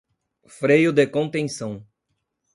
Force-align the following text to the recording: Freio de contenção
Freio 0.47 0.91
de 0.91 1.05
contenção 1.05 1.85